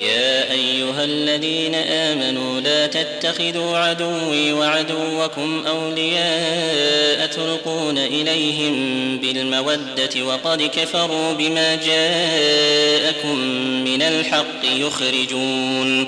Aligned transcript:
يا 0.00 0.52
أيها 0.52 1.04
الذين 1.04 1.74
آمنوا 1.74 2.60
لا 2.60 2.86
تتخذوا 2.86 3.78
عدوي 3.78 4.52
وعدوكم 4.52 5.64
أولياء 5.66 7.26
تلقون 7.26 7.98
إليهم 7.98 8.74
بالمودة 9.18 10.22
وقد 10.22 10.62
كفروا 10.62 11.32
بما 11.32 11.74
جاءكم 11.74 13.38
من 13.84 14.02
الحق 14.02 14.64
يخرجون 14.64 16.06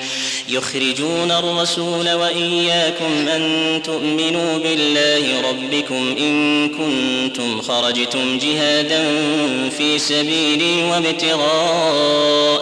يخرجون 0.48 1.30
الرسول 1.30 2.12
وإياكم 2.12 3.29
أن 3.29 3.82
تؤمنوا 3.84 4.59
بالله 4.59 5.50
ربكم 5.50 6.16
إن 6.18 6.68
كنتم 6.68 7.61
خرجتم 7.61 8.38
جهادا 8.38 9.04
في 9.79 9.98
سبيلي 9.98 10.82
وابتغاء 10.82 12.59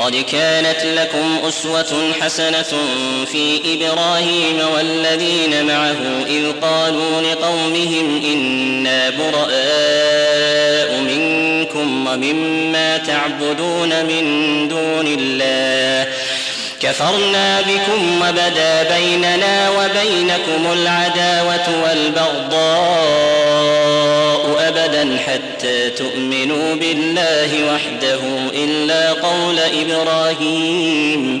قد 0.00 0.16
كانت 0.16 0.84
لكم 0.84 1.38
أسوة 1.48 2.12
حسنة 2.20 2.78
في 3.32 3.60
إبراهيم 3.64 4.60
والذين 4.74 5.66
معه 5.66 5.96
إذ 6.26 6.52
قالوا 6.62 7.20
لقومهم 7.22 8.22
إنا 8.24 9.10
براء 9.10 11.00
منكم 11.00 12.06
ومما 12.06 12.96
تعبدون 12.96 14.04
من 14.04 14.68
دون 14.68 15.06
الله 15.18 16.12
كفرنا 16.80 17.60
بكم 17.60 18.22
وبدا 18.22 18.82
بيننا 18.96 19.70
وبينكم 19.70 20.72
العداوة 20.72 21.82
والبغضاء 21.84 23.50
أبدا 24.90 25.16
حتى 25.18 25.90
تؤمنوا 25.90 26.74
بالله 26.74 27.74
وحده 27.74 28.20
إلا 28.54 29.12
قول 29.12 29.58
إبراهيم. 29.58 31.40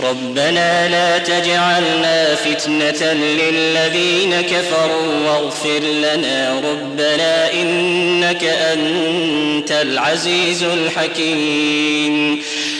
ربنا 0.00 0.88
لا 0.88 1.18
تجعلنا 1.18 2.34
فتنة 2.34 3.12
للذين 3.12 4.40
كفروا 4.40 5.26
واغفر 5.26 5.78
لنا 5.78 6.60
ربنا 6.64 7.52
إنك 7.52 8.44
أنت 8.44 9.72
العزيز 9.72 10.62
الحكيم. 10.62 12.42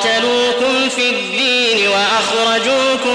قاتلوكم 0.00 0.88
في 0.88 1.10
الدين 1.10 1.88
وأخرجوكم 1.88 3.14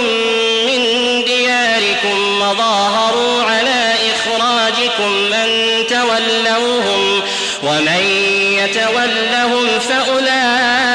من 0.68 0.82
دياركم 1.26 2.42
وظاهروا 2.42 3.44
على 3.44 3.94
إخراجكم 4.14 5.34
أن 5.34 5.50
تولوهم 5.88 7.22
ومن 7.64 8.02
يتولهم 8.60 9.80
فأولئك 9.80 10.95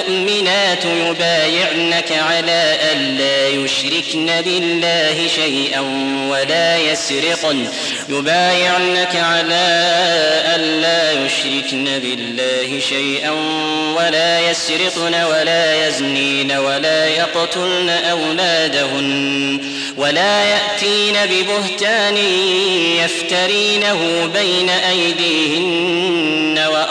المؤمنات 0.41 0.85
يبايعنك 0.85 2.11
على 2.11 2.77
ألا 2.91 3.47
يشركن 3.47 4.41
بالله 4.41 5.27
شيئا 5.27 5.79
ولا 6.29 6.77
يسرقن. 6.77 7.67
يبايعنك 8.09 9.15
على 9.15 9.91
ألا 10.55 11.11
يشركن 11.11 11.99
بالله 11.99 12.79
شيئا 12.79 13.31
ولا 13.97 14.49
يسرقن 14.49 15.23
ولا 15.23 15.87
يزنين 15.87 16.51
ولا 16.51 17.07
يقتلن 17.07 17.89
أولادهن 17.89 19.59
ولا 19.97 20.43
يأتين 20.43 21.15
ببهتان 21.25 22.17
يفترينه 22.97 24.29
بين 24.33 24.69
أيديهن. 24.69 26.50